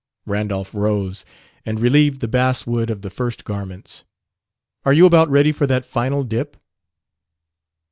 [0.25, 1.25] Randolph rose
[1.63, 4.03] and relieved the basswood of the first garments.
[4.83, 6.57] "Are you about ready for that final dip?"